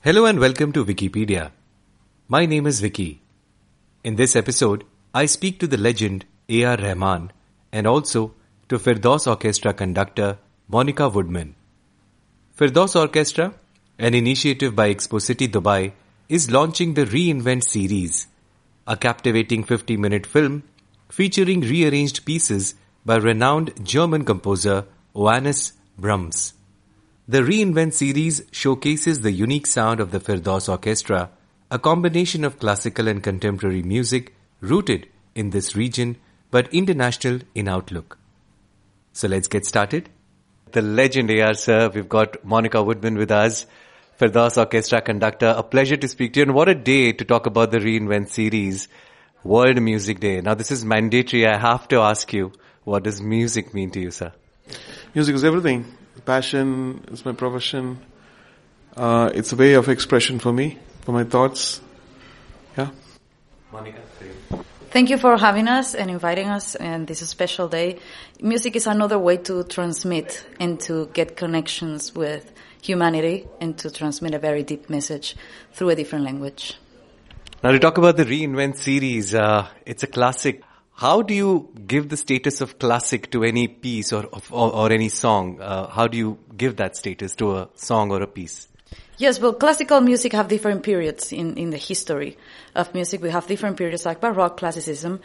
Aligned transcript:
Hello 0.00 0.26
and 0.26 0.38
welcome 0.38 0.70
to 0.70 0.84
Vickypedia. 0.84 1.50
My 2.28 2.46
name 2.46 2.68
is 2.68 2.78
Vicky. 2.78 3.20
In 4.04 4.14
this 4.14 4.36
episode, 4.36 4.84
I 5.12 5.26
speak 5.26 5.58
to 5.58 5.66
the 5.66 5.76
legend 5.76 6.24
A.R. 6.48 6.76
Rahman 6.76 7.32
and 7.72 7.84
also 7.84 8.32
to 8.68 8.78
Firdaus 8.78 9.26
Orchestra 9.26 9.74
conductor 9.74 10.38
Monica 10.68 11.08
Woodman. 11.08 11.56
Firdaus 12.56 12.94
Orchestra, 12.94 13.54
an 13.98 14.14
initiative 14.14 14.76
by 14.76 14.94
Expo 14.94 15.20
City 15.20 15.48
Dubai, 15.48 15.94
is 16.28 16.48
launching 16.48 16.94
the 16.94 17.04
Reinvent 17.04 17.64
series, 17.64 18.28
a 18.86 18.96
captivating 18.96 19.64
50 19.64 19.96
minute 19.96 20.26
film 20.26 20.62
featuring 21.08 21.62
rearranged 21.62 22.24
pieces 22.24 22.76
by 23.04 23.16
renowned 23.16 23.84
German 23.84 24.24
composer 24.24 24.84
Johannes 25.12 25.72
Brahms. 25.98 26.52
The 27.30 27.42
Reinvent 27.42 27.92
series 27.92 28.40
showcases 28.52 29.20
the 29.20 29.30
unique 29.30 29.66
sound 29.66 30.00
of 30.00 30.12
the 30.12 30.18
Firdaus 30.18 30.66
Orchestra, 30.66 31.28
a 31.70 31.78
combination 31.78 32.42
of 32.42 32.58
classical 32.58 33.06
and 33.06 33.22
contemporary 33.22 33.82
music 33.82 34.34
rooted 34.62 35.06
in 35.34 35.50
this 35.50 35.76
region 35.76 36.16
but 36.50 36.72
international 36.72 37.40
in 37.54 37.68
outlook. 37.68 38.16
So 39.12 39.28
let's 39.28 39.46
get 39.46 39.66
started. 39.66 40.08
The 40.72 40.80
legend 40.80 41.30
AR 41.30 41.52
sir, 41.52 41.90
we've 41.94 42.08
got 42.08 42.42
Monica 42.46 42.82
Woodman 42.82 43.18
with 43.18 43.30
us, 43.30 43.66
Firdaus 44.18 44.56
Orchestra 44.56 45.02
conductor. 45.02 45.52
A 45.54 45.62
pleasure 45.62 45.98
to 45.98 46.08
speak 46.08 46.32
to 46.32 46.40
you 46.40 46.44
and 46.44 46.54
what 46.54 46.70
a 46.70 46.74
day 46.74 47.12
to 47.12 47.26
talk 47.26 47.44
about 47.44 47.72
the 47.72 47.78
Reinvent 47.78 48.30
series, 48.30 48.88
World 49.44 49.82
Music 49.82 50.18
Day. 50.20 50.40
Now 50.40 50.54
this 50.54 50.70
is 50.70 50.82
mandatory. 50.82 51.46
I 51.46 51.58
have 51.58 51.88
to 51.88 52.00
ask 52.00 52.32
you, 52.32 52.52
what 52.84 53.02
does 53.02 53.20
music 53.20 53.74
mean 53.74 53.90
to 53.90 54.00
you, 54.00 54.12
sir? 54.12 54.32
Music 55.14 55.34
is 55.34 55.44
everything. 55.44 55.84
Passion 56.24 57.04
is 57.10 57.24
my 57.24 57.32
profession. 57.32 57.98
Uh, 58.96 59.30
it's 59.34 59.52
a 59.52 59.56
way 59.56 59.74
of 59.74 59.88
expression 59.88 60.38
for 60.38 60.52
me, 60.52 60.78
for 61.02 61.12
my 61.12 61.24
thoughts. 61.24 61.80
Yeah. 62.76 62.90
Monica, 63.72 64.00
Thank 64.90 65.10
you 65.10 65.18
for 65.18 65.36
having 65.36 65.68
us 65.68 65.94
and 65.94 66.10
inviting 66.10 66.48
us 66.48 66.74
and 66.74 67.06
this 67.06 67.20
special 67.28 67.68
day. 67.68 67.98
Music 68.40 68.74
is 68.74 68.86
another 68.86 69.18
way 69.18 69.36
to 69.36 69.62
transmit 69.64 70.46
and 70.58 70.80
to 70.80 71.10
get 71.12 71.36
connections 71.36 72.14
with 72.14 72.50
humanity 72.80 73.46
and 73.60 73.76
to 73.78 73.90
transmit 73.90 74.32
a 74.32 74.38
very 74.38 74.62
deep 74.62 74.88
message 74.88 75.36
through 75.74 75.90
a 75.90 75.94
different 75.94 76.24
language. 76.24 76.74
Now 77.62 77.72
to 77.72 77.78
talk 77.78 77.98
about 77.98 78.16
the 78.16 78.24
Reinvent 78.24 78.76
series, 78.76 79.34
uh, 79.34 79.68
it's 79.84 80.04
a 80.04 80.06
classic. 80.06 80.62
How 80.98 81.22
do 81.22 81.32
you 81.32 81.68
give 81.86 82.08
the 82.08 82.16
status 82.16 82.60
of 82.60 82.80
classic 82.80 83.30
to 83.30 83.44
any 83.44 83.68
piece 83.68 84.12
or, 84.12 84.24
or, 84.50 84.72
or 84.74 84.90
any 84.90 85.08
song? 85.08 85.60
Uh, 85.60 85.86
how 85.86 86.08
do 86.08 86.18
you 86.18 86.40
give 86.56 86.74
that 86.78 86.96
status 86.96 87.36
to 87.36 87.56
a 87.56 87.68
song 87.76 88.10
or 88.10 88.20
a 88.20 88.26
piece? 88.26 88.66
Yes, 89.16 89.38
well, 89.38 89.52
classical 89.52 90.00
music 90.00 90.32
have 90.32 90.48
different 90.48 90.82
periods 90.82 91.32
in, 91.32 91.56
in 91.56 91.70
the 91.70 91.76
history 91.76 92.36
of 92.74 92.92
music. 92.94 93.22
We 93.22 93.30
have 93.30 93.46
different 93.46 93.76
periods 93.76 94.04
like 94.04 94.20
Baroque, 94.20 94.56
classicism, 94.56 95.20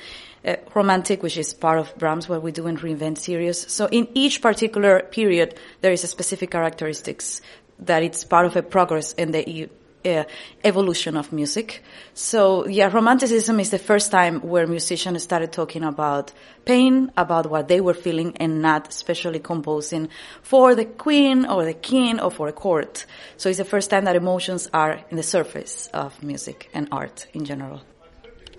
uh, 0.45 0.57
Romantic, 0.75 1.23
which 1.23 1.37
is 1.37 1.55
part 1.55 1.79
of 1.79 1.97
Brahms, 1.97 2.29
what 2.29 2.43
we 2.43 2.51
do 2.51 2.67
in 2.67 2.77
Reinvent 2.77 3.17
series. 3.17 3.71
So 3.71 3.87
in 3.87 4.07
each 4.13 4.43
particular 4.43 5.01
period, 5.01 5.57
there 5.81 5.91
is 5.91 6.03
a 6.03 6.07
specific 6.07 6.51
characteristics 6.51 7.41
that 7.79 8.03
it's 8.03 8.23
part 8.23 8.45
of 8.45 8.55
a 8.55 8.61
progress 8.61 9.13
in 9.13 9.31
the 9.31 9.71
uh, 10.05 10.23
evolution 10.63 11.17
of 11.17 11.31
music. 11.31 11.83
So 12.13 12.67
yeah, 12.67 12.89
romanticism 12.91 13.59
is 13.59 13.69
the 13.69 13.79
first 13.79 14.11
time 14.11 14.41
where 14.41 14.67
musicians 14.67 15.23
started 15.23 15.51
talking 15.51 15.83
about 15.83 16.31
pain, 16.65 17.11
about 17.17 17.49
what 17.49 17.67
they 17.67 17.81
were 17.81 17.93
feeling 17.93 18.37
and 18.37 18.61
not 18.61 18.93
specially 18.93 19.39
composing 19.39 20.09
for 20.41 20.75
the 20.75 20.85
queen 20.85 21.45
or 21.45 21.65
the 21.65 21.73
king 21.73 22.19
or 22.19 22.31
for 22.31 22.47
a 22.47 22.53
court. 22.53 23.05
So 23.37 23.49
it's 23.49 23.57
the 23.57 23.65
first 23.65 23.89
time 23.89 24.05
that 24.05 24.15
emotions 24.15 24.69
are 24.73 24.99
in 25.09 25.17
the 25.17 25.23
surface 25.23 25.87
of 25.93 26.21
music 26.23 26.69
and 26.73 26.87
art 26.91 27.27
in 27.33 27.45
general. 27.45 27.81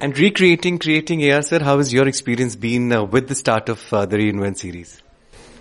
And 0.01 0.19
recreating, 0.19 0.79
creating 0.79 1.31
AR 1.31 1.43
sir, 1.43 1.61
how 1.61 1.79
has 1.79 1.93
your 1.93 2.09
experience 2.09 2.57
been 2.57 2.93
uh, 2.93 3.05
with 3.05 3.29
the 3.29 3.35
start 3.35 3.69
of 3.69 3.93
uh, 3.93 4.07
the 4.07 4.17
Reinvent 4.17 4.59
series? 4.59 5.01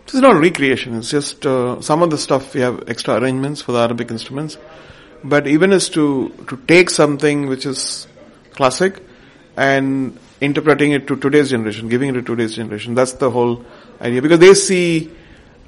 This 0.06 0.16
is 0.16 0.22
not 0.22 0.36
recreation. 0.36 0.96
It's 0.96 1.10
just 1.10 1.46
uh, 1.46 1.80
some 1.82 2.02
of 2.04 2.10
the 2.10 2.18
stuff 2.18 2.54
we 2.54 2.62
have 2.62 2.90
extra 2.90 3.16
arrangements 3.16 3.62
for 3.62 3.72
the 3.72 3.80
Arabic 3.80 4.12
instruments 4.12 4.58
but 5.24 5.48
even 5.48 5.72
is 5.72 5.90
to 5.90 6.30
to 6.50 6.58
take 6.68 6.90
something 6.90 7.48
which 7.48 7.66
is 7.66 8.08
classic 8.52 9.02
and 9.56 10.18
interpreting 10.42 10.92
it 10.92 11.08
to 11.08 11.16
today's 11.16 11.50
generation, 11.50 11.88
giving 11.88 12.10
it 12.10 12.14
to 12.14 12.22
today's 12.22 12.56
generation. 12.56 12.96
That's 12.96 13.14
the 13.14 13.30
whole 13.30 13.66
idea 14.02 14.22
because 14.22 14.40
they 14.40 14.54
see 14.54 15.12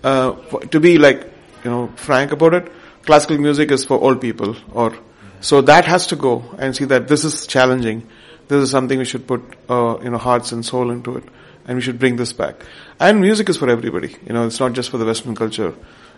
uh, 0.04 0.34
to 0.76 0.80
be 0.80 0.98
like 0.98 1.24
you 1.64 1.70
know 1.70 1.88
frank 1.96 2.32
about 2.32 2.54
it. 2.54 2.72
Classical 3.04 3.38
music 3.38 3.72
is 3.72 3.86
for 3.86 4.00
old 4.00 4.20
people, 4.20 4.56
or 4.72 4.98
so 5.42 5.62
that 5.62 5.86
has 5.86 6.08
to 6.08 6.16
go 6.16 6.44
and 6.58 6.76
see 6.76 6.86
that 6.86 7.08
this 7.08 7.24
is 7.24 7.46
challenging. 7.48 8.08
This 8.48 8.64
is 8.64 8.72
something 8.72 9.00
we 9.00 9.06
should 9.06 9.28
put 9.28 9.42
uh, 9.70 9.98
you 10.04 10.10
know 10.10 10.18
hearts 10.18 10.52
and 10.52 10.66
soul 10.66 10.92
into 10.92 11.18
it, 11.18 11.24
and 11.68 11.76
we 11.76 11.82
should 11.82 12.00
bring 12.00 12.16
this 12.16 12.34
back. 12.34 12.56
And 13.00 13.22
music 13.22 13.50
is 13.50 13.58
for 13.58 13.70
everybody. 13.70 14.16
You 14.26 14.34
know, 14.34 14.48
it's 14.48 14.60
not 14.60 14.74
just 14.74 14.90
for 14.90 14.98
the 14.98 15.06
Western 15.06 15.36
culture 15.36 15.74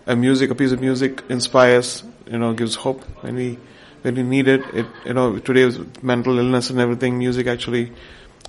a 0.07 0.15
music, 0.15 0.49
a 0.49 0.55
piece 0.55 0.71
of 0.71 0.81
music 0.81 1.23
inspires, 1.29 2.03
you 2.25 2.39
know, 2.39 2.53
gives 2.53 2.75
hope 2.75 3.03
when 3.21 3.35
we, 3.35 3.59
when 4.01 4.15
we 4.15 4.23
need 4.23 4.47
it. 4.47 4.61
It, 4.73 4.85
you 5.05 5.13
know, 5.13 5.37
today 5.37 5.65
with 5.65 6.01
mental 6.01 6.39
illness 6.39 6.69
and 6.69 6.79
everything, 6.79 7.17
music 7.17 7.47
actually 7.47 7.91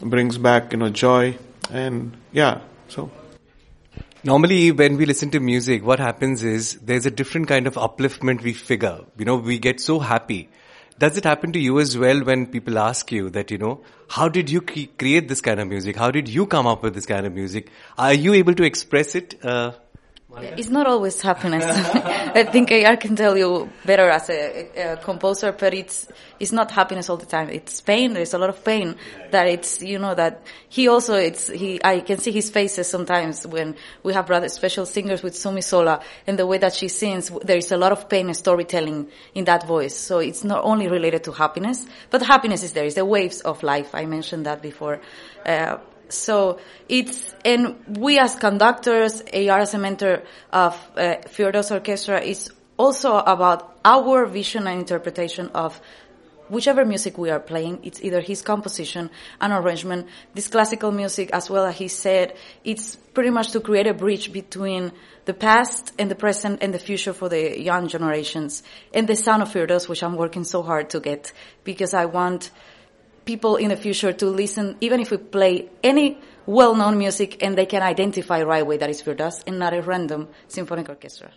brings 0.00 0.38
back, 0.38 0.72
you 0.72 0.78
know, 0.78 0.88
joy 0.88 1.36
and 1.70 2.16
yeah, 2.32 2.60
so. 2.88 3.10
Normally, 4.24 4.72
when 4.72 4.96
we 4.96 5.06
listen 5.06 5.30
to 5.30 5.40
music, 5.40 5.84
what 5.84 6.00
happens 6.00 6.42
is 6.42 6.74
there's 6.82 7.06
a 7.06 7.10
different 7.10 7.48
kind 7.48 7.66
of 7.66 7.74
upliftment 7.74 8.42
we 8.42 8.52
figure. 8.52 9.00
You 9.16 9.24
know, 9.24 9.36
we 9.36 9.58
get 9.58 9.80
so 9.80 9.98
happy. 9.98 10.48
Does 10.98 11.16
it 11.16 11.24
happen 11.24 11.52
to 11.52 11.60
you 11.60 11.78
as 11.78 11.96
well 11.96 12.24
when 12.24 12.46
people 12.46 12.78
ask 12.78 13.12
you 13.12 13.30
that, 13.30 13.52
you 13.52 13.58
know, 13.58 13.80
how 14.08 14.28
did 14.28 14.50
you 14.50 14.60
create 14.60 15.28
this 15.28 15.40
kind 15.40 15.60
of 15.60 15.68
music? 15.68 15.94
How 15.94 16.10
did 16.10 16.28
you 16.28 16.46
come 16.46 16.66
up 16.66 16.82
with 16.82 16.94
this 16.94 17.06
kind 17.06 17.26
of 17.26 17.32
music? 17.32 17.70
Are 17.96 18.12
you 18.12 18.34
able 18.34 18.54
to 18.54 18.64
express 18.64 19.14
it? 19.14 19.44
Uh, 19.44 19.72
it's 20.36 20.68
not 20.68 20.86
always 20.86 21.22
happiness. 21.22 21.64
I 21.64 22.44
think 22.44 22.70
I 22.70 22.96
can 22.96 23.16
tell 23.16 23.36
you 23.36 23.70
better 23.86 24.10
as 24.10 24.28
a, 24.28 24.92
a, 24.92 24.96
composer, 24.98 25.52
but 25.52 25.72
it's 25.72 26.06
it's 26.38 26.52
not 26.52 26.70
happiness 26.70 27.08
all 27.08 27.16
the 27.16 27.26
time. 27.26 27.48
It's 27.48 27.80
pain. 27.80 28.12
There's 28.12 28.34
a 28.34 28.38
lot 28.38 28.50
of 28.50 28.62
pain 28.62 28.96
that 29.30 29.46
it's 29.46 29.80
you 29.82 29.98
know 29.98 30.14
that 30.14 30.42
he 30.68 30.86
also 30.88 31.14
it's 31.14 31.48
he. 31.48 31.80
I 31.82 32.00
can 32.00 32.18
see 32.18 32.30
his 32.30 32.50
faces 32.50 32.88
sometimes 32.88 33.46
when 33.46 33.76
we 34.02 34.12
have 34.12 34.28
rather 34.28 34.50
special 34.50 34.84
singers 34.84 35.22
with 35.22 35.34
Sumi 35.34 35.62
Sola 35.62 36.02
and 36.26 36.38
the 36.38 36.46
way 36.46 36.58
that 36.58 36.74
she 36.74 36.88
sings. 36.88 37.30
There 37.30 37.56
is 37.56 37.72
a 37.72 37.78
lot 37.78 37.92
of 37.92 38.10
pain 38.10 38.26
and 38.26 38.36
storytelling 38.36 39.08
in 39.34 39.44
that 39.46 39.66
voice. 39.66 39.96
So 39.96 40.18
it's 40.18 40.44
not 40.44 40.62
only 40.62 40.88
related 40.88 41.24
to 41.24 41.32
happiness, 41.32 41.86
but 42.10 42.20
happiness 42.20 42.62
is 42.62 42.74
there. 42.74 42.84
It's 42.84 42.96
the 42.96 43.04
waves 43.06 43.40
of 43.40 43.62
life. 43.62 43.94
I 43.94 44.04
mentioned 44.04 44.44
that 44.44 44.60
before. 44.60 45.00
Uh, 45.46 45.78
so 46.08 46.58
it's, 46.88 47.34
and 47.44 47.76
we 47.98 48.18
as 48.18 48.34
conductors, 48.36 49.22
AR 49.32 49.58
as 49.60 49.74
a 49.74 49.78
mentor 49.78 50.22
of 50.52 50.74
uh, 50.96 51.16
Orchestra 51.38 52.20
is 52.20 52.50
also 52.76 53.16
about 53.16 53.78
our 53.84 54.26
vision 54.26 54.66
and 54.66 54.80
interpretation 54.80 55.48
of 55.54 55.80
whichever 56.48 56.84
music 56.84 57.18
we 57.18 57.30
are 57.30 57.40
playing, 57.40 57.80
it's 57.82 58.02
either 58.02 58.20
his 58.20 58.42
composition, 58.42 59.10
and 59.40 59.52
arrangement, 59.52 60.06
this 60.34 60.48
classical 60.48 60.90
music, 60.90 61.30
as 61.32 61.50
well 61.50 61.66
as 61.66 61.76
he 61.76 61.88
said, 61.88 62.34
it's 62.64 62.96
pretty 62.96 63.30
much 63.30 63.50
to 63.52 63.60
create 63.60 63.86
a 63.86 63.94
bridge 63.94 64.32
between 64.32 64.92
the 65.24 65.34
past 65.34 65.92
and 65.98 66.10
the 66.10 66.14
present 66.14 66.62
and 66.62 66.72
the 66.72 66.78
future 66.78 67.12
for 67.12 67.28
the 67.28 67.60
young 67.60 67.88
generations. 67.88 68.62
And 68.94 69.06
the 69.06 69.16
sound 69.16 69.42
of 69.42 69.50
Firdaus, 69.50 69.88
which 69.88 70.02
I'm 70.02 70.16
working 70.16 70.44
so 70.44 70.62
hard 70.62 70.90
to 70.90 71.00
get, 71.00 71.32
because 71.64 71.94
I 71.94 72.06
want 72.06 72.50
people 73.28 73.56
in 73.56 73.68
the 73.68 73.76
future 73.76 74.12
to 74.14 74.26
listen, 74.26 74.76
even 74.80 75.00
if 75.00 75.10
we 75.10 75.18
play 75.18 75.68
any 75.84 76.18
well-known 76.46 76.96
music 76.96 77.42
and 77.42 77.58
they 77.58 77.66
can 77.66 77.82
identify 77.82 78.42
right 78.42 78.62
away 78.62 78.78
that 78.78 78.88
it's 78.88 79.02
Firdaus 79.02 79.42
and 79.46 79.58
not 79.58 79.74
a 79.74 79.82
random 79.82 80.28
symphonic 80.48 80.88
orchestra. 80.88 81.30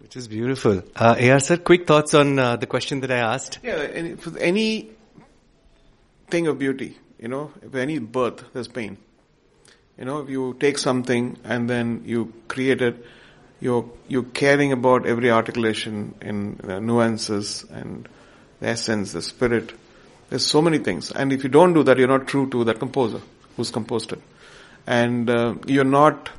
Which 0.00 0.16
is 0.16 0.26
beautiful. 0.26 0.82
Uh, 0.96 1.14
AR 1.30 1.38
sir, 1.38 1.56
quick 1.58 1.86
thoughts 1.86 2.12
on 2.14 2.40
uh, 2.40 2.56
the 2.56 2.66
question 2.66 3.00
that 3.02 3.12
I 3.12 3.18
asked. 3.18 3.60
Yeah, 3.62 3.76
any, 4.00 4.16
any 4.40 4.90
thing 6.28 6.48
of 6.48 6.58
beauty, 6.58 6.98
you 7.20 7.28
know, 7.28 7.52
if 7.62 7.72
any 7.76 8.00
birth, 8.00 8.42
there's 8.52 8.66
pain. 8.66 8.98
You 9.96 10.06
know, 10.06 10.18
if 10.18 10.28
you 10.28 10.56
take 10.58 10.78
something 10.78 11.38
and 11.44 11.70
then 11.70 12.02
you 12.04 12.32
create 12.48 12.82
it, 12.82 13.04
you're, 13.60 13.88
you're 14.08 14.30
caring 14.42 14.72
about 14.72 15.06
every 15.06 15.30
articulation 15.30 16.16
in 16.20 16.60
uh, 16.64 16.80
nuances 16.80 17.64
and 17.70 18.08
the 18.60 18.68
essence, 18.68 19.12
the 19.12 19.22
spirit. 19.22 19.72
There's 20.30 20.44
so 20.44 20.60
many 20.60 20.78
things. 20.78 21.10
And 21.10 21.32
if 21.32 21.42
you 21.42 21.48
don't 21.48 21.72
do 21.72 21.82
that, 21.84 21.98
you're 21.98 22.08
not 22.08 22.26
true 22.26 22.48
to 22.50 22.64
that 22.64 22.78
composer 22.78 23.20
who's 23.56 23.70
composed 23.70 24.12
it. 24.12 24.20
And 24.86 25.28
uh, 25.28 25.54
you're 25.66 25.84
not, 25.84 26.30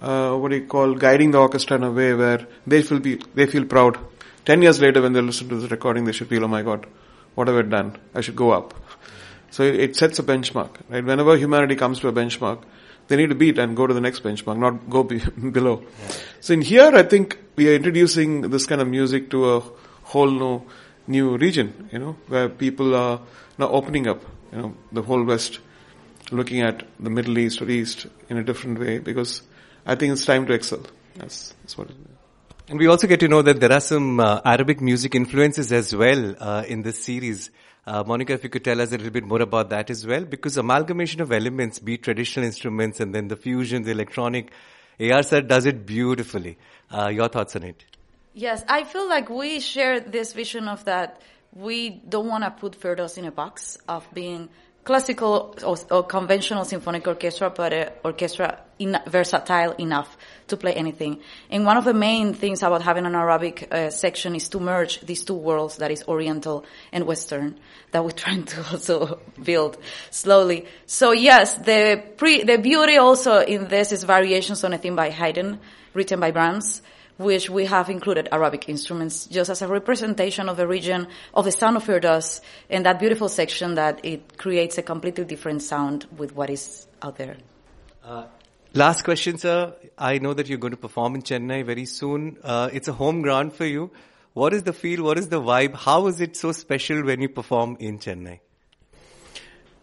uh, 0.00 0.34
what 0.36 0.50
do 0.50 0.56
you 0.56 0.66
call, 0.66 0.94
guiding 0.94 1.30
the 1.30 1.38
orchestra 1.38 1.76
in 1.76 1.84
a 1.84 1.90
way 1.90 2.14
where 2.14 2.46
they 2.66 2.82
feel, 2.82 3.00
be, 3.00 3.20
they 3.34 3.46
feel 3.46 3.64
proud. 3.64 3.98
Ten 4.44 4.60
years 4.60 4.80
later 4.80 5.00
when 5.00 5.14
they 5.14 5.22
listen 5.22 5.48
to 5.48 5.56
this 5.56 5.70
recording, 5.70 6.04
they 6.04 6.12
should 6.12 6.28
feel, 6.28 6.44
oh 6.44 6.48
my 6.48 6.62
god, 6.62 6.86
what 7.34 7.48
have 7.48 7.56
I 7.56 7.62
done? 7.62 7.96
I 8.14 8.20
should 8.20 8.36
go 8.36 8.50
up. 8.50 8.74
So 9.50 9.62
it, 9.62 9.96
sets 9.96 10.18
a 10.18 10.22
benchmark, 10.22 10.70
right? 10.88 11.04
Whenever 11.04 11.36
humanity 11.36 11.76
comes 11.76 12.00
to 12.00 12.08
a 12.08 12.12
benchmark, 12.12 12.62
they 13.06 13.16
need 13.16 13.28
to 13.28 13.34
beat 13.34 13.58
and 13.58 13.76
go 13.76 13.86
to 13.86 13.94
the 13.94 14.00
next 14.00 14.22
benchmark, 14.22 14.58
not 14.58 14.90
go 14.90 15.02
be, 15.02 15.18
below. 15.50 15.82
Yeah. 15.82 16.14
So 16.40 16.54
in 16.54 16.60
here, 16.60 16.90
I 16.92 17.04
think 17.04 17.38
we 17.56 17.70
are 17.70 17.74
introducing 17.74 18.50
this 18.50 18.66
kind 18.66 18.80
of 18.80 18.88
music 18.88 19.30
to 19.30 19.54
a 19.54 19.60
whole 20.02 20.30
new 20.30 20.62
new 21.06 21.36
region, 21.36 21.88
you 21.92 21.98
know, 21.98 22.16
where 22.28 22.48
people 22.48 22.94
are 22.94 23.20
now 23.58 23.68
opening 23.68 24.06
up, 24.08 24.22
you 24.52 24.58
know, 24.58 24.74
the 24.92 25.02
whole 25.02 25.22
West, 25.24 25.60
looking 26.30 26.62
at 26.62 26.84
the 26.98 27.10
Middle 27.10 27.38
East 27.38 27.60
or 27.60 27.68
East 27.68 28.06
in 28.28 28.38
a 28.38 28.42
different 28.42 28.78
way 28.78 28.98
because 28.98 29.42
I 29.86 29.94
think 29.94 30.12
it's 30.12 30.24
time 30.24 30.46
to 30.46 30.52
excel. 30.52 30.80
That's, 31.16 31.54
that's 31.62 31.76
what 31.76 31.90
it 31.90 31.96
is. 31.96 32.14
And 32.66 32.78
we 32.78 32.86
also 32.86 33.06
get 33.06 33.20
to 33.20 33.28
know 33.28 33.42
that 33.42 33.60
there 33.60 33.72
are 33.72 33.80
some 33.80 34.18
uh, 34.18 34.40
Arabic 34.42 34.80
music 34.80 35.14
influences 35.14 35.70
as 35.70 35.94
well 35.94 36.34
uh, 36.40 36.64
in 36.66 36.80
this 36.80 37.04
series. 37.04 37.50
Uh, 37.86 38.02
Monica, 38.06 38.32
if 38.32 38.42
you 38.42 38.48
could 38.48 38.64
tell 38.64 38.80
us 38.80 38.88
a 38.88 38.92
little 38.92 39.10
bit 39.10 39.24
more 39.24 39.42
about 39.42 39.68
that 39.68 39.90
as 39.90 40.06
well, 40.06 40.24
because 40.24 40.56
amalgamation 40.56 41.20
of 41.20 41.30
elements, 41.30 41.78
be 41.78 41.94
it 41.94 42.02
traditional 42.02 42.46
instruments 42.46 43.00
and 43.00 43.14
then 43.14 43.28
the 43.28 43.36
fusion, 43.36 43.82
the 43.82 43.90
electronic, 43.90 44.50
AR 44.98 45.22
does 45.22 45.66
it 45.66 45.84
beautifully. 45.84 46.56
Uh, 46.90 47.08
your 47.08 47.28
thoughts 47.28 47.54
on 47.56 47.64
it? 47.64 47.84
Yes, 48.36 48.64
I 48.68 48.82
feel 48.82 49.08
like 49.08 49.30
we 49.30 49.60
share 49.60 50.00
this 50.00 50.32
vision 50.32 50.66
of 50.66 50.84
that 50.86 51.20
we 51.52 51.90
don't 51.90 52.26
want 52.26 52.42
to 52.42 52.50
put 52.50 52.80
Firdaus 52.80 53.16
in 53.16 53.26
a 53.26 53.30
box 53.30 53.78
of 53.86 54.04
being 54.12 54.48
classical 54.82 55.54
or, 55.64 55.76
or 55.88 56.02
conventional 56.02 56.64
symphonic 56.64 57.06
orchestra, 57.06 57.48
but 57.50 57.72
an 57.72 57.92
orchestra 58.04 58.58
in, 58.80 58.98
versatile 59.06 59.70
enough 59.78 60.18
to 60.48 60.56
play 60.56 60.74
anything. 60.74 61.20
And 61.48 61.64
one 61.64 61.76
of 61.76 61.84
the 61.84 61.94
main 61.94 62.34
things 62.34 62.64
about 62.64 62.82
having 62.82 63.06
an 63.06 63.14
Arabic 63.14 63.68
uh, 63.70 63.90
section 63.90 64.34
is 64.34 64.48
to 64.48 64.58
merge 64.58 65.00
these 65.02 65.24
two 65.24 65.34
worlds, 65.34 65.76
that 65.76 65.92
is 65.92 66.02
Oriental 66.08 66.64
and 66.90 67.06
Western, 67.06 67.60
that 67.92 68.04
we're 68.04 68.10
trying 68.24 68.46
to 68.46 68.66
also 68.72 69.20
build 69.40 69.78
slowly. 70.10 70.66
So 70.86 71.12
yes, 71.12 71.54
the 71.54 72.02
pre, 72.16 72.42
the 72.42 72.58
beauty 72.58 72.96
also 72.96 73.38
in 73.38 73.68
this 73.68 73.92
is 73.92 74.02
variations 74.02 74.64
on 74.64 74.72
a 74.72 74.78
theme 74.78 74.96
by 74.96 75.10
Haydn, 75.10 75.60
written 75.94 76.18
by 76.18 76.32
Brahms 76.32 76.82
which 77.16 77.48
we 77.48 77.66
have 77.66 77.88
included 77.88 78.28
Arabic 78.32 78.68
instruments 78.68 79.26
just 79.26 79.50
as 79.50 79.62
a 79.62 79.68
representation 79.68 80.48
of 80.48 80.56
the 80.56 80.66
region 80.66 81.06
of 81.32 81.44
the 81.44 81.52
sound 81.52 81.76
of 81.76 81.84
Firdaus 81.84 82.40
and 82.68 82.84
that 82.86 82.98
beautiful 82.98 83.28
section 83.28 83.74
that 83.76 84.04
it 84.04 84.36
creates 84.36 84.78
a 84.78 84.82
completely 84.82 85.24
different 85.24 85.62
sound 85.62 86.06
with 86.16 86.34
what 86.34 86.50
is 86.50 86.86
out 87.02 87.16
there. 87.16 87.36
Uh, 88.04 88.24
last 88.72 89.02
question, 89.02 89.38
sir. 89.38 89.74
I 89.96 90.18
know 90.18 90.34
that 90.34 90.48
you're 90.48 90.58
going 90.58 90.72
to 90.72 90.76
perform 90.76 91.14
in 91.14 91.22
Chennai 91.22 91.64
very 91.64 91.86
soon. 91.86 92.38
Uh, 92.42 92.70
it's 92.72 92.88
a 92.88 92.92
home 92.92 93.22
ground 93.22 93.52
for 93.52 93.64
you. 93.64 93.90
What 94.32 94.52
is 94.52 94.64
the 94.64 94.72
feel? 94.72 95.04
What 95.04 95.16
is 95.16 95.28
the 95.28 95.40
vibe? 95.40 95.76
How 95.76 96.08
is 96.08 96.20
it 96.20 96.36
so 96.36 96.50
special 96.50 97.04
when 97.04 97.20
you 97.20 97.28
perform 97.28 97.76
in 97.78 98.00
Chennai? 98.00 98.40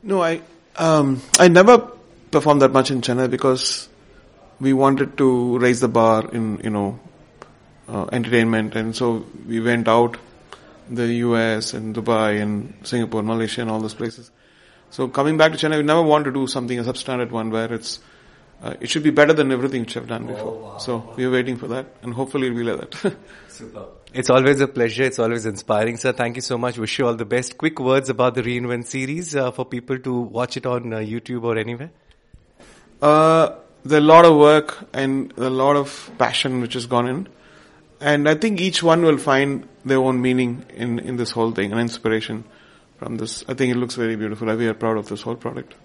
No, 0.04 0.22
I 0.22 0.42
um, 0.76 1.22
I 1.40 1.48
never 1.48 1.78
performed 2.32 2.62
that 2.62 2.72
much 2.72 2.92
in 2.92 3.02
Chennai 3.02 3.30
because 3.30 3.88
we 4.60 4.74
wanted 4.74 5.18
to 5.18 5.58
raise 5.60 5.80
the 5.80 5.88
bar 5.88 6.30
in 6.32 6.60
you 6.64 6.70
know 6.70 7.00
uh, 7.92 8.06
entertainment, 8.12 8.76
and 8.76 8.96
so 8.96 9.26
we 9.48 9.60
went 9.60 9.88
out 9.88 10.18
the 10.90 11.08
US 11.26 11.74
and 11.74 11.96
Dubai 11.96 12.42
and 12.42 12.74
Singapore, 12.84 13.24
Malaysia, 13.24 13.62
and 13.62 13.70
all 13.70 13.80
those 13.80 13.94
places. 13.94 14.32
So 14.90 15.08
coming 15.08 15.38
back 15.38 15.52
to 15.54 15.58
Chennai, 15.58 15.78
we 15.78 15.84
never 15.84 16.02
want 16.02 16.26
to 16.26 16.32
do 16.32 16.48
something 16.48 16.80
a 16.80 16.84
substandard 16.84 17.32
one 17.32 17.50
where 17.50 17.74
it's 17.74 18.00
uh, 18.62 18.76
it 18.80 18.90
should 18.90 19.04
be 19.04 19.10
better 19.10 19.34
than 19.34 19.52
everything 19.52 19.82
which 19.82 19.98
I've 19.98 20.08
done 20.08 20.28
before. 20.28 20.54
Oh, 20.54 20.72
wow. 20.74 20.78
So 20.78 21.14
we 21.16 21.26
are 21.26 21.32
waiting 21.32 21.58
for 21.58 21.68
that, 21.70 21.88
and 22.04 22.14
hopefully 22.14 22.48
it'll 22.48 22.60
be 22.60 22.64
like 22.64 22.92
that. 22.92 23.16
Super. 23.48 23.86
It's 24.14 24.30
always 24.30 24.62
a 24.62 24.68
pleasure. 24.68 25.04
It's 25.04 25.20
always 25.20 25.46
inspiring, 25.46 25.98
sir. 25.98 26.12
Thank 26.12 26.36
you 26.36 26.42
so 26.42 26.58
much. 26.58 26.78
Wish 26.78 27.00
you 27.00 27.08
all 27.08 27.16
the 27.16 27.26
best. 27.26 27.58
Quick 27.58 27.80
words 27.80 28.10
about 28.10 28.36
the 28.36 28.44
Reinvent 28.44 28.86
series 28.86 29.36
uh, 29.36 29.52
for 29.52 29.66
people 29.66 29.98
to 30.00 30.14
watch 30.14 30.58
it 30.58 30.66
on 30.66 30.94
uh, 30.94 30.98
YouTube 30.98 31.44
or 31.44 31.58
anywhere. 31.58 31.92
Uh, 33.02 33.56
there's 33.84 34.04
a 34.04 34.06
lot 34.06 34.26
of 34.26 34.38
work 34.38 34.78
and 34.94 35.34
a 35.38 35.50
lot 35.50 35.76
of 35.76 36.12
passion 36.20 36.62
which 36.62 36.74
has 36.74 36.86
gone 36.86 37.08
in. 37.08 37.28
And 38.02 38.28
I 38.28 38.36
think 38.36 38.60
each 38.60 38.82
one 38.82 39.04
will 39.04 39.18
find 39.18 39.68
their 39.86 40.00
own 40.00 40.22
meaning 40.22 40.66
in, 40.74 41.00
in 41.00 41.18
this 41.18 41.32
whole 41.32 41.52
thing, 41.52 41.72
and 41.72 41.80
inspiration 41.80 42.44
from 42.98 43.18
this. 43.18 43.46
I 43.48 43.54
think 43.54 43.74
it 43.74 43.78
looks 43.78 43.96
very 43.96 44.16
beautiful. 44.16 44.54
We 44.56 44.68
are 44.68 44.74
proud 44.74 44.98
of 44.98 45.08
this 45.08 45.22
whole 45.22 45.36
product. 45.36 45.76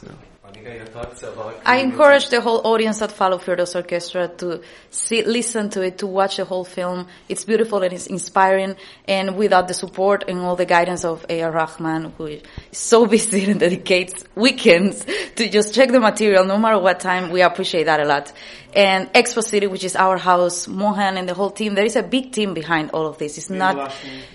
So. 0.00 0.08
Monica, 0.48 0.74
your 0.74 0.86
thoughts 0.86 1.22
about? 1.22 1.60
I 1.66 1.78
encourage 1.78 2.30
the 2.30 2.40
whole 2.40 2.66
audience 2.66 3.00
that 3.00 3.12
follow 3.12 3.36
Firdaus 3.38 3.74
Orchestra 3.74 4.28
to 4.38 4.62
see, 4.90 5.22
listen 5.22 5.68
to 5.70 5.82
it, 5.82 5.98
to 5.98 6.06
watch 6.06 6.38
the 6.38 6.46
whole 6.46 6.64
film. 6.64 7.06
It's 7.28 7.44
beautiful 7.44 7.82
and 7.82 7.92
it's 7.92 8.06
inspiring. 8.06 8.76
And 9.06 9.36
without 9.36 9.68
the 9.68 9.74
support 9.74 10.24
and 10.26 10.40
all 10.40 10.56
the 10.56 10.64
guidance 10.64 11.04
of 11.04 11.26
A.R. 11.28 11.52
Rahman, 11.52 12.12
who 12.16 12.26
is 12.26 12.42
so 12.72 13.06
busy 13.14 13.50
and 13.50 13.60
dedicates 13.60 14.24
weekends 14.34 15.04
to 15.36 15.48
just 15.50 15.74
check 15.74 15.90
the 15.90 16.00
material, 16.00 16.44
no 16.46 16.56
matter 16.56 16.78
what 16.78 17.00
time, 17.00 17.30
we 17.30 17.42
appreciate 17.42 17.84
that 17.84 18.00
a 18.00 18.04
lot. 18.04 18.32
And 18.74 19.12
Expo 19.12 19.42
City, 19.42 19.66
which 19.66 19.84
is 19.84 19.96
our 19.96 20.16
house, 20.16 20.66
Mohan 20.66 21.18
and 21.18 21.28
the 21.28 21.34
whole 21.34 21.50
team. 21.50 21.74
There 21.74 21.84
is 21.84 21.96
a 21.96 22.02
big 22.02 22.32
team 22.32 22.54
behind 22.54 22.90
all 22.92 23.06
of 23.06 23.18
this. 23.18 23.36
It's 23.36 23.50
not 23.50 23.92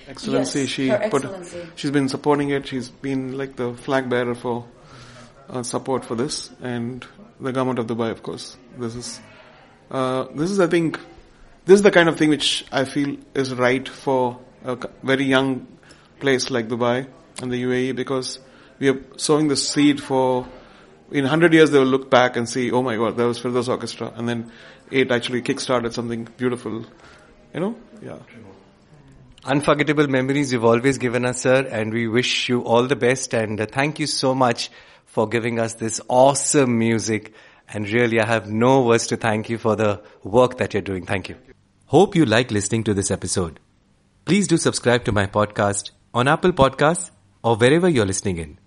excellency. 0.08 0.60
Yes, 0.62 0.70
she 0.70 0.92
put, 1.10 1.26
she's 1.76 1.92
been 1.92 2.10
supporting 2.10 2.50
it. 2.50 2.68
She's 2.68 2.90
been 2.90 3.36
like 3.36 3.56
the 3.56 3.74
flag 3.74 4.10
bearer 4.10 4.36
for 4.36 4.66
uh, 5.50 5.64
support 5.64 6.06
for 6.06 6.16
this, 6.16 6.50
and 6.62 7.06
the 7.40 7.52
government 7.52 7.80
of 7.80 7.88
Dubai, 7.88 8.12
of 8.12 8.24
course. 8.24 8.58
This 8.78 8.96
is 8.96 9.20
uh, 9.92 10.26
this 10.34 10.50
is, 10.50 10.60
I 10.60 10.68
think, 10.68 11.00
this 11.66 11.76
is 11.76 11.82
the 11.84 11.92
kind 11.92 12.10
of 12.10 12.18
thing 12.18 12.30
which 12.30 12.66
I 12.72 12.86
feel 12.86 13.18
is 13.36 13.54
right 13.54 13.88
for 13.88 14.40
a 14.66 14.78
very 15.04 15.26
young 15.26 15.68
place 16.20 16.50
like 16.50 16.68
Dubai 16.68 17.08
and 17.42 17.52
the 17.52 17.62
UAE 17.64 17.96
because 17.96 18.40
we 18.80 18.90
are 18.90 19.00
sowing 19.18 19.48
the 19.48 19.56
seed 19.56 20.02
for. 20.02 20.48
In 21.12 21.26
100 21.26 21.54
years, 21.54 21.70
they 21.70 21.78
will 21.78 21.86
look 21.86 22.10
back 22.10 22.38
and 22.38 22.50
see, 22.50 22.72
oh 22.72 22.82
my 22.82 22.96
god, 22.96 23.18
that 23.18 23.26
was 23.26 23.40
Firdaus 23.40 23.68
Orchestra. 23.70 24.12
And 24.16 24.28
then 24.28 24.52
it 24.90 25.12
actually 25.12 25.44
kick-started 25.44 25.94
something 25.94 26.28
beautiful. 26.38 26.86
You 27.54 27.60
know? 27.60 27.76
Yeah. 28.02 28.18
Unforgettable 29.46 30.08
memories 30.08 30.54
you've 30.54 30.64
always 30.64 30.98
given 30.98 31.26
us, 31.26 31.42
sir, 31.42 31.68
and 31.70 31.92
we 31.92 32.08
wish 32.08 32.48
you 32.48 32.62
all 32.62 32.88
the 32.88 32.96
best 32.96 33.34
and 33.34 33.60
uh, 33.60 33.66
thank 33.66 34.00
you 34.00 34.08
so 34.08 34.34
much 34.34 34.70
for 35.06 35.28
giving 35.28 35.60
us 35.60 35.74
this 35.74 36.00
awesome 36.08 36.78
music. 36.80 37.34
And 37.68 37.90
really, 37.90 38.22
I 38.22 38.26
have 38.26 38.48
no 38.48 38.84
words 38.84 39.08
to 39.08 39.18
thank 39.18 39.50
you 39.50 39.58
for 39.58 39.76
the 39.76 40.02
work 40.24 40.58
that 40.60 40.74
you're 40.74 40.82
doing. 40.82 41.06
Thank 41.06 41.28
you. 41.28 41.36
Hope 41.88 42.16
you 42.16 42.26
like 42.26 42.52
listening 42.52 42.86
to 42.86 42.94
this 42.94 43.12
episode. 43.12 43.60
Please 44.26 44.48
do 44.48 44.58
subscribe 44.58 45.04
to 45.06 45.12
my 45.12 45.28
podcast 45.28 45.92
on 46.14 46.30
Apple 46.30 46.54
Podcasts 46.54 47.12
or 47.44 47.58
wherever 47.58 47.90
you're 47.90 48.06
listening 48.06 48.38
in. 48.38 48.58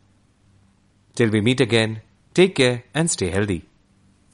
Till 1.14 1.30
we 1.30 1.40
meet 1.40 1.60
again, 1.62 2.02
take 2.34 2.54
care 2.54 2.84
and 2.92 3.10
stay 3.10 3.30
healthy. 3.30 3.66